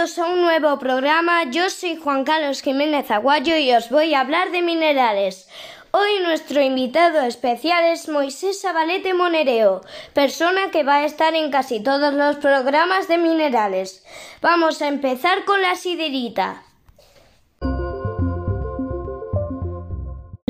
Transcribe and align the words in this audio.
bienvenidos 0.00 0.18
a 0.18 0.32
un 0.32 0.40
nuevo 0.40 0.78
programa. 0.78 1.44
Yo 1.50 1.68
soy 1.68 1.96
Juan 1.96 2.24
Carlos 2.24 2.62
Jiménez 2.62 3.10
Aguayo 3.10 3.58
y 3.58 3.70
os 3.74 3.90
voy 3.90 4.14
a 4.14 4.20
hablar 4.20 4.50
de 4.50 4.62
minerales. 4.62 5.46
Hoy 5.90 6.20
nuestro 6.22 6.62
invitado 6.62 7.20
especial 7.20 7.84
es 7.84 8.08
Moisés 8.08 8.62
Sabalete 8.62 9.12
Monereo, 9.12 9.82
persona 10.14 10.70
que 10.70 10.84
va 10.84 10.96
a 10.96 11.04
estar 11.04 11.34
en 11.34 11.50
casi 11.50 11.82
todos 11.82 12.14
los 12.14 12.36
programas 12.36 13.08
de 13.08 13.18
minerales. 13.18 14.02
Vamos 14.40 14.80
a 14.80 14.88
empezar 14.88 15.44
con 15.44 15.60
la 15.60 15.74
siderita. 15.74 16.62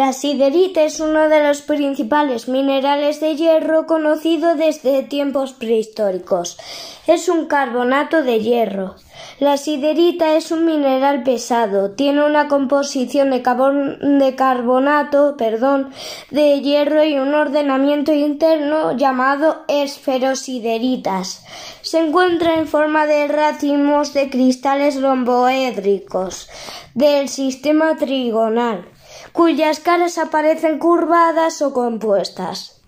La 0.00 0.14
siderita 0.14 0.82
es 0.84 0.98
uno 0.98 1.28
de 1.28 1.46
los 1.46 1.60
principales 1.60 2.48
minerales 2.48 3.20
de 3.20 3.36
hierro 3.36 3.84
conocido 3.84 4.54
desde 4.54 5.02
tiempos 5.02 5.52
prehistóricos. 5.52 6.56
Es 7.06 7.28
un 7.28 7.44
carbonato 7.44 8.22
de 8.22 8.40
hierro. 8.40 8.94
La 9.40 9.58
siderita 9.58 10.38
es 10.38 10.52
un 10.52 10.64
mineral 10.64 11.22
pesado, 11.22 11.90
tiene 11.90 12.24
una 12.24 12.48
composición 12.48 13.28
de, 13.28 13.40
de 13.40 14.34
carbonato 14.36 15.36
perdón, 15.36 15.90
de 16.30 16.62
hierro 16.62 17.04
y 17.04 17.18
un 17.18 17.34
ordenamiento 17.34 18.14
interno 18.14 18.96
llamado 18.96 19.66
esferosideritas. 19.68 21.44
Se 21.82 21.98
encuentra 21.98 22.54
en 22.54 22.66
forma 22.66 23.06
de 23.06 23.28
racimos 23.28 24.14
de 24.14 24.30
cristales 24.30 24.98
romboédricos 25.02 26.48
del 26.94 27.28
sistema 27.28 27.98
trigonal 27.98 28.86
cuyas 29.32 29.80
caras 29.80 30.18
aparecen 30.18 30.78
curvadas 30.78 31.62
o 31.62 31.72
compuestas. 31.72 32.80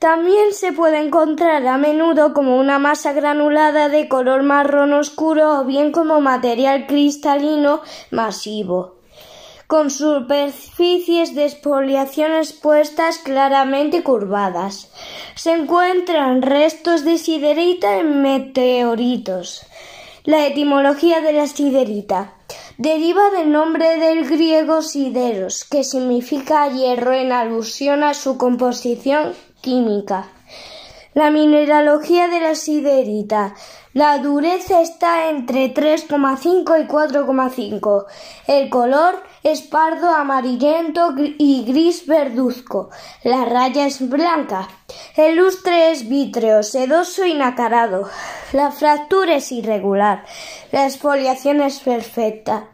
También 0.00 0.54
se 0.54 0.72
puede 0.72 0.98
encontrar 0.98 1.66
a 1.66 1.76
menudo 1.76 2.32
como 2.32 2.58
una 2.58 2.78
masa 2.78 3.12
granulada 3.12 3.90
de 3.90 4.08
color 4.08 4.42
marrón 4.42 4.94
oscuro 4.94 5.60
o 5.60 5.64
bien 5.66 5.92
como 5.92 6.22
material 6.22 6.86
cristalino 6.86 7.82
masivo, 8.10 8.96
con 9.66 9.90
superficies 9.90 11.34
de 11.34 11.44
expoliación 11.44 12.32
expuestas 12.32 13.18
claramente 13.18 14.02
curvadas. 14.02 14.90
Se 15.34 15.52
encuentran 15.52 16.40
restos 16.40 17.04
de 17.04 17.18
siderita 17.18 17.98
en 17.98 18.22
meteoritos. 18.22 19.66
La 20.24 20.46
etimología 20.46 21.20
de 21.20 21.34
la 21.34 21.46
siderita 21.46 22.39
deriva 22.80 23.28
del 23.28 23.52
nombre 23.52 23.98
del 23.98 24.26
griego 24.26 24.80
sideros, 24.80 25.64
que 25.64 25.84
significa 25.84 26.66
hierro 26.68 27.12
en 27.12 27.30
alusión 27.30 28.02
a 28.02 28.14
su 28.14 28.38
composición 28.38 29.34
química. 29.60 30.30
La 31.12 31.30
mineralogía 31.30 32.28
de 32.28 32.40
la 32.40 32.54
siderita. 32.54 33.54
La 33.92 34.16
dureza 34.16 34.80
está 34.80 35.28
entre 35.28 35.74
3,5 35.74 36.82
y 36.82 36.86
4,5. 36.86 38.06
El 38.46 38.70
color 38.70 39.22
es 39.42 39.62
pardo 39.62 40.10
amarillento 40.10 41.14
y 41.16 41.64
gris 41.64 42.06
verduzco. 42.06 42.90
La 43.24 43.44
raya 43.44 43.86
es 43.86 44.08
blanca. 44.08 44.68
El 45.16 45.36
lustre 45.36 45.92
es 45.92 46.08
vítreo, 46.08 46.62
sedoso 46.62 47.24
y 47.24 47.34
nacarado. 47.34 48.08
La 48.52 48.70
fractura 48.70 49.36
es 49.36 49.50
irregular. 49.52 50.24
La 50.72 50.86
exfoliación 50.86 51.62
es 51.62 51.80
perfecta. 51.80 52.68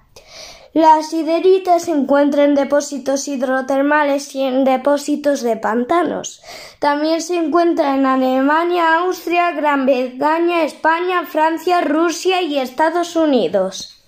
La 0.76 1.02
siderita 1.02 1.78
se 1.78 1.90
encuentra 1.90 2.44
en 2.44 2.54
depósitos 2.54 3.28
hidrotermales 3.28 4.34
y 4.34 4.42
en 4.42 4.64
depósitos 4.64 5.40
de 5.40 5.56
pantanos. 5.56 6.42
También 6.80 7.22
se 7.22 7.36
encuentra 7.36 7.94
en 7.94 8.04
Alemania, 8.04 8.98
Austria, 8.98 9.52
Gran 9.52 9.86
Bretaña, 9.86 10.64
España, 10.64 11.24
Francia, 11.24 11.80
Rusia 11.80 12.42
y 12.42 12.58
Estados 12.58 13.16
Unidos. 13.16 14.04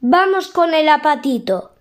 Vamos 0.00 0.48
con 0.48 0.74
el 0.74 0.90
apatito. 0.90 1.72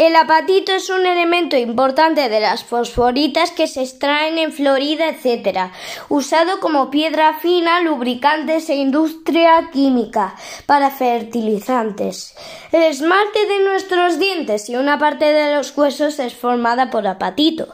El 0.00 0.16
apatito 0.16 0.72
es 0.72 0.88
un 0.88 1.04
elemento 1.04 1.58
importante 1.58 2.30
de 2.30 2.40
las 2.40 2.64
fosforitas 2.64 3.50
que 3.50 3.66
se 3.66 3.82
extraen 3.82 4.38
en 4.38 4.50
Florida, 4.50 5.10
etc., 5.10 5.72
usado 6.08 6.58
como 6.60 6.90
piedra 6.90 7.34
fina, 7.34 7.82
lubricantes 7.82 8.70
e 8.70 8.76
industria 8.76 9.68
química 9.70 10.36
para 10.64 10.90
fertilizantes. 10.90 12.34
El 12.72 12.84
esmalte 12.84 13.44
de 13.44 13.62
nuestros 13.62 14.18
dientes 14.18 14.70
y 14.70 14.76
una 14.76 14.98
parte 14.98 15.26
de 15.26 15.54
los 15.54 15.76
huesos 15.76 16.18
es 16.18 16.34
formada 16.34 16.90
por 16.90 17.06
apatito. 17.06 17.68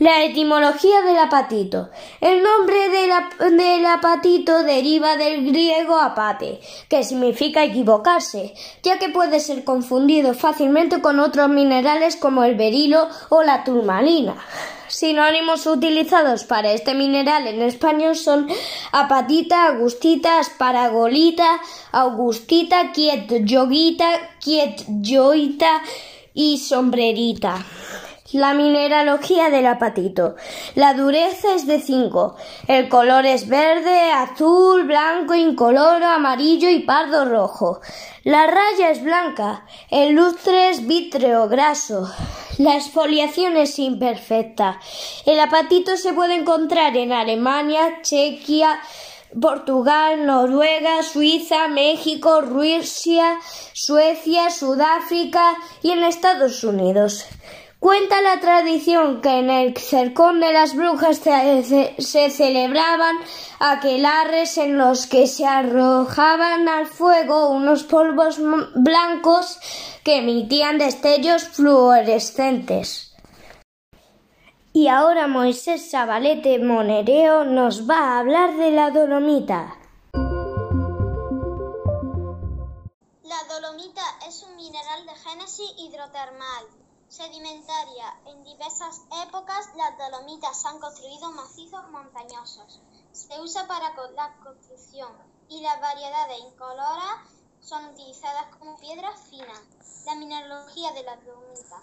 La 0.00 0.24
etimología 0.24 1.02
del 1.02 1.18
apatito. 1.18 1.90
El 2.22 2.42
nombre 2.42 2.88
del, 2.88 3.84
apatito 3.84 4.62
deriva 4.62 5.16
del 5.16 5.44
griego 5.44 5.98
apate, 5.98 6.58
que 6.88 7.04
significa 7.04 7.64
equivocarse, 7.64 8.54
ya 8.82 8.98
que 8.98 9.10
puede 9.10 9.40
ser 9.40 9.62
confundido 9.62 10.32
fácilmente 10.32 11.02
con 11.02 11.20
otros 11.20 11.50
minerales 11.50 12.16
como 12.16 12.44
el 12.44 12.54
berilo 12.54 13.08
o 13.28 13.42
la 13.42 13.62
turmalina. 13.62 14.36
Sinónimos 14.88 15.66
utilizados 15.66 16.44
para 16.44 16.72
este 16.72 16.94
mineral 16.94 17.46
en 17.46 17.60
español 17.60 18.16
son 18.16 18.48
apatita, 18.92 19.66
agustita, 19.66 20.38
asparagolita, 20.38 21.60
augustita, 21.92 22.92
quiet 22.92 23.44
yoguita, 23.44 24.38
quiet 24.40 24.82
yoita 25.02 25.82
y 26.32 26.56
sombrerita. 26.56 27.66
La 28.32 28.54
mineralogía 28.54 29.50
del 29.50 29.66
apatito. 29.66 30.36
La 30.76 30.94
dureza 30.94 31.52
es 31.54 31.66
de 31.66 31.80
5. 31.80 32.36
El 32.68 32.88
color 32.88 33.26
es 33.26 33.48
verde, 33.48 34.12
azul, 34.12 34.84
blanco, 34.84 35.34
incoloro, 35.34 36.06
amarillo 36.06 36.70
y 36.70 36.78
pardo 36.80 37.24
rojo. 37.24 37.80
La 38.22 38.46
raya 38.46 38.90
es 38.90 39.02
blanca. 39.02 39.66
El 39.90 40.12
lustre 40.12 40.68
es 40.68 40.86
vítreo 40.86 41.48
graso. 41.48 42.08
La 42.58 42.76
exfoliación 42.76 43.56
es 43.56 43.76
imperfecta. 43.80 44.78
El 45.26 45.40
apatito 45.40 45.96
se 45.96 46.12
puede 46.12 46.36
encontrar 46.36 46.96
en 46.96 47.12
Alemania, 47.12 48.00
Chequia, 48.02 48.80
Portugal, 49.40 50.24
Noruega, 50.24 51.02
Suiza, 51.02 51.66
México, 51.66 52.42
Rusia, 52.42 53.40
Suecia, 53.72 54.50
Sudáfrica 54.50 55.56
y 55.82 55.90
en 55.90 56.04
Estados 56.04 56.62
Unidos. 56.62 57.26
Cuenta 57.80 58.20
la 58.20 58.40
tradición 58.40 59.22
que 59.22 59.38
en 59.38 59.48
el 59.48 59.74
cercón 59.74 60.38
de 60.38 60.52
las 60.52 60.76
brujas 60.76 61.16
se, 61.16 62.30
celebraban 62.30 63.16
aquelarres 63.58 64.58
en 64.58 64.76
los 64.76 65.06
que 65.06 65.26
se 65.26 65.46
arrojaban 65.46 66.68
al 66.68 66.84
fuego 66.86 67.48
unos 67.48 67.84
polvos 67.84 68.38
blancos 68.74 69.58
que 70.04 70.18
emitían 70.18 70.76
destellos 70.76 71.44
fluorescentes. 71.44 73.14
Y 74.74 74.88
ahora 74.88 75.26
Moisés 75.26 75.90
Sabalete 75.90 76.58
Monereo 76.58 77.46
nos 77.46 77.88
va 77.88 77.96
a 77.96 78.18
hablar 78.18 78.58
de 78.58 78.72
la 78.72 78.90
dolomita. 78.90 79.74
La 83.22 83.42
dolomita 83.48 84.02
es 84.28 84.42
un 84.42 84.54
mineral 84.56 85.06
de 85.06 85.14
génesis 85.14 85.72
hidrotermal 85.78 86.66
sedimentaria. 87.10 88.20
En 88.26 88.44
diversas 88.44 89.02
épocas 89.26 89.68
las 89.74 89.98
dolomitas 89.98 90.64
han 90.64 90.78
construido 90.78 91.32
macizos 91.32 91.90
montañosos. 91.90 92.80
Se 93.10 93.40
usa 93.40 93.66
para 93.66 93.92
la 94.14 94.36
construcción 94.36 95.12
y 95.48 95.60
las 95.60 95.80
variedades 95.80 96.38
incoloras 96.38 97.28
son 97.60 97.84
utilizadas 97.86 98.54
como 98.56 98.78
piedras 98.78 99.20
finas. 99.28 99.60
La 100.06 100.14
mineralogía 100.14 100.92
de 100.92 101.02
la 101.02 101.16
dolomita. 101.16 101.82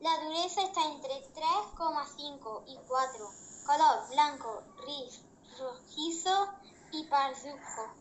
La 0.00 0.24
dureza 0.24 0.62
está 0.62 0.84
entre 0.86 1.14
3,5 1.34 2.62
y 2.68 2.76
4. 2.86 3.30
Color 3.66 4.08
blanco, 4.10 4.62
gris, 4.82 5.20
rojizo 5.58 6.48
y 6.92 7.04
parduzco. 7.06 7.92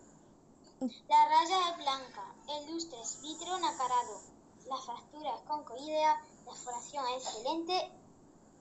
La 1.10 1.30
raya 1.30 1.70
es 1.72 1.78
blanca. 1.78 2.36
El 2.48 2.72
lustre 2.72 3.02
es 3.02 3.22
vitro 3.22 3.58
nacarado. 3.58 4.22
La 4.68 4.78
fractura 4.78 5.36
es 5.36 5.42
concoidea 5.42 6.22
la 6.46 6.54
floración 6.54 7.06
es 7.18 7.24
excelente, 7.26 7.92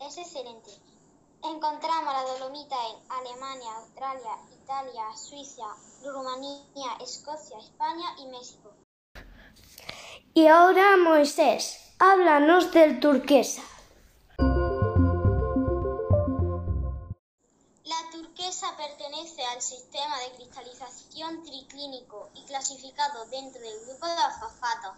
es 0.00 0.19
excelente. 0.19 0.70
Encontramos 1.44 2.14
la 2.14 2.23
dolomita 2.23 2.76
en 2.88 3.11
Alemania, 3.11 3.76
Australia, 3.79 4.38
Italia, 4.62 5.17
Suiza, 5.17 5.67
Rumanía, 6.05 6.96
Escocia, 7.00 7.58
España 7.58 8.14
y 8.19 8.26
México. 8.26 8.73
Y 10.34 10.46
ahora 10.46 10.96
Moisés, 10.96 11.94
háblanos 11.99 12.73
del 12.73 13.00
turquesa. 13.00 13.62
La 17.85 18.11
turquesa 18.12 18.76
pertenece 18.76 19.44
al 19.46 19.61
sistema 19.61 20.19
de 20.20 20.32
cristalización 20.37 21.43
triclínico 21.43 22.31
y 22.35 22.44
clasificado 22.44 23.26
dentro 23.26 23.61
del 23.61 23.85
grupo 23.87 24.06
de 24.06 24.14
fosfatos. 24.40 24.96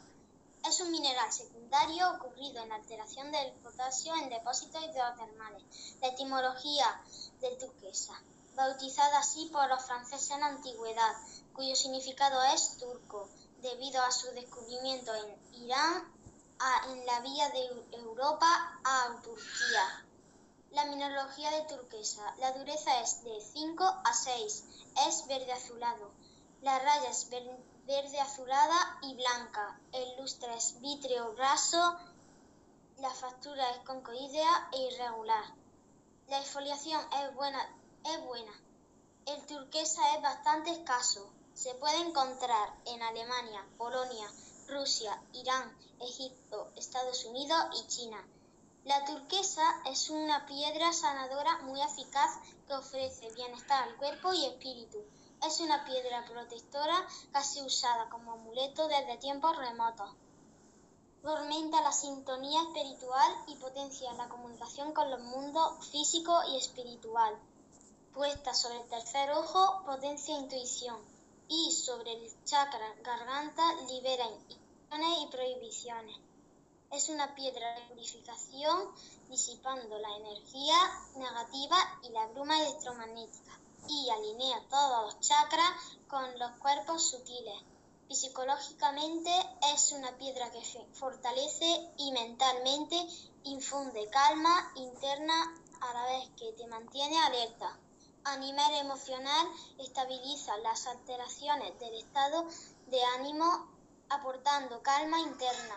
Es 0.67 0.81
un 0.81 0.91
mineral 0.91 1.31
secundario 1.31 2.11
ocurrido 2.13 2.63
en 2.63 2.73
alteración 2.73 3.31
del 3.31 3.53
potasio 3.55 4.15
en 4.17 4.31
depósitos 4.31 4.83
hidrotermales. 4.83 5.63
La 6.01 6.09
etimología 6.09 7.03
del 7.41 7.59
turquesa. 7.59 8.15
bautizada 8.55 9.19
así 9.19 9.51
por 9.53 9.69
los 9.69 9.85
franceses 9.85 10.31
en 10.31 10.41
la 10.41 10.47
antigüedad, 10.47 11.15
cuyo 11.53 11.77
significado 11.77 12.43
es 12.55 12.79
turco, 12.79 13.29
debido 13.61 14.01
a 14.03 14.11
su 14.11 14.31
descubrimiento 14.31 15.13
en 15.15 15.65
Irán 15.65 16.15
en 16.89 17.05
la 17.05 17.21
vía 17.21 17.51
de 17.51 17.99
Europa 17.99 18.47
a 18.85 19.21
Turquía. 19.23 20.05
La 20.71 20.87
mineralogía 20.87 21.51
de 21.51 21.63
turquesa. 21.65 22.35
La 22.39 22.53
dureza 22.53 23.01
es 23.01 23.23
de 23.23 23.41
5 23.53 23.85
a 23.85 24.15
6. 24.15 24.65
Es 25.07 25.27
verde 25.27 25.53
azulado. 25.53 26.11
La 26.63 26.79
raya 26.79 27.11
verde 27.31 27.59
azulada 28.21 28.99
y 29.03 29.15
blanca. 29.15 29.79
El 29.93 30.17
lustre 30.17 30.55
es 30.57 30.81
vítreo 30.81 31.35
graso. 31.35 31.97
La 32.99 33.11
factura 33.11 33.71
es 33.71 33.79
concoidea 33.81 34.69
e 34.73 34.93
irregular. 34.93 35.45
La 36.29 36.41
exfoliación 36.41 37.01
es 37.23 37.35
buena, 37.35 37.61
es 38.05 38.25
buena. 38.25 38.53
El 39.27 39.45
turquesa 39.47 40.15
es 40.15 40.23
bastante 40.23 40.71
escaso. 40.71 41.31
Se 41.55 41.75
puede 41.75 41.99
encontrar 41.99 42.75
en 42.87 43.03
Alemania, 43.03 43.65
Polonia, 43.77 44.31
Rusia, 44.69 45.23
Irán, 45.35 45.77
Egipto, 46.01 46.71
Estados 46.77 47.25
Unidos 47.27 47.65
y 47.79 47.87
China. 47.89 48.25
La 48.85 49.05
turquesa 49.05 49.63
es 49.87 50.11
una 50.11 50.47
piedra 50.47 50.93
sanadora 50.93 51.59
muy 51.63 51.81
eficaz 51.83 52.39
que 52.67 52.75
ofrece 52.75 53.31
bienestar 53.35 53.83
al 53.89 53.97
cuerpo 53.97 54.33
y 54.33 54.47
espíritu. 54.47 54.99
Es 55.47 55.61
una 55.61 55.85
piedra 55.85 56.25
protectora 56.25 57.07
casi 57.31 57.61
usada 57.61 58.09
como 58.09 58.33
amuleto 58.33 58.89
desde 58.89 59.19
tiempos 59.19 59.55
remotos. 59.59 60.11
Fomenta 61.23 61.83
la 61.83 61.93
sintonía 61.93 62.63
espiritual 62.63 63.31
y 63.49 63.55
potencia 63.57 64.11
la 64.15 64.31
comunicación 64.31 64.95
con 64.95 65.11
los 65.11 65.21
mundos 65.21 65.87
físico 65.91 66.35
y 66.49 66.57
espiritual. 66.57 67.39
Puesta 68.15 68.55
sobre 68.55 68.81
el 68.81 68.89
tercer 68.89 69.33
ojo, 69.33 69.83
potencia 69.85 70.35
intuición 70.35 70.97
y 71.49 71.73
sobre 71.73 72.15
el 72.15 72.45
chakra 72.47 72.95
garganta 73.03 73.71
libera 73.87 74.25
y 74.27 75.27
prohibiciones. 75.27 76.17
Es 76.91 77.11
una 77.11 77.35
piedra 77.35 77.75
de 77.75 77.83
purificación 77.89 78.95
disipando 79.29 79.99
la 79.99 80.17
energía 80.17 80.77
negativa 81.17 81.77
y 82.03 82.09
la 82.09 82.29
bruma 82.29 82.59
electromagnética 82.63 83.64
y 83.89 84.11
alinea 84.11 84.69
todos 84.69 85.05
los 85.05 85.21
chakras 85.21 85.73
con 86.09 86.39
los 86.39 86.51
cuerpos 86.59 87.11
sutiles. 87.11 87.63
Psicológicamente 88.11 89.31
es 89.75 89.93
una 89.93 90.17
piedra 90.19 90.51
que 90.53 90.63
fortalece 90.93 91.91
y 91.97 92.13
mentalmente 92.13 92.97
infunde 93.45 94.09
calma 94.11 94.73
interna 94.77 95.55
a 95.81 95.95
la 95.95 96.05
vez 96.07 96.31
que 96.37 96.53
te 96.53 96.67
mantiene 96.67 97.19
alerta. 97.19 97.79
A 98.25 98.37
nivel 98.37 98.75
emocional 98.75 99.49
estabiliza 99.79 100.57
las 100.59 100.87
alteraciones 100.87 101.79
del 101.79 101.95
estado 101.95 102.47
de 102.87 103.03
ánimo 103.19 103.69
aportando 104.09 104.83
calma 104.83 105.19
interna. 105.21 105.77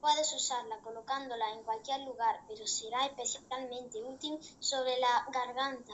Puedes 0.00 0.32
usarla 0.32 0.78
colocándola 0.80 1.52
en 1.52 1.62
cualquier 1.62 2.00
lugar, 2.00 2.42
pero 2.48 2.66
será 2.66 3.06
especialmente 3.06 4.02
útil 4.02 4.38
sobre 4.58 4.98
la 4.98 5.26
garganta. 5.30 5.92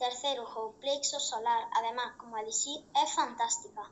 Tercer 0.00 0.40
ojo, 0.40 0.76
plexo 0.80 1.20
solar. 1.20 1.64
Además, 1.76 2.14
como 2.16 2.34
decir, 2.38 2.80
es 3.04 3.14
fantástica. 3.14 3.82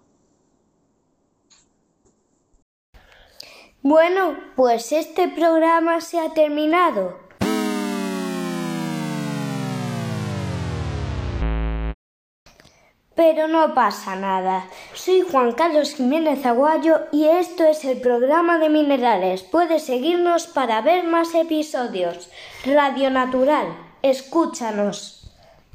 Bueno, 3.82 4.38
pues 4.56 4.92
este 4.92 5.28
programa 5.28 6.00
se 6.00 6.18
ha 6.18 6.32
terminado. 6.32 7.18
Pero 13.14 13.46
no 13.48 13.74
pasa 13.74 14.16
nada. 14.16 14.66
Soy 14.94 15.20
Juan 15.30 15.52
Carlos 15.52 15.94
Jiménez 15.94 16.46
Aguayo 16.46 17.00
y 17.12 17.26
esto 17.26 17.64
es 17.64 17.84
el 17.84 18.00
programa 18.00 18.56
de 18.56 18.70
minerales. 18.70 19.42
Puedes 19.42 19.84
seguirnos 19.84 20.46
para 20.46 20.80
ver 20.80 21.04
más 21.04 21.34
episodios. 21.34 22.30
Radio 22.64 23.10
Natural, 23.10 23.76
escúchanos. 24.00 25.17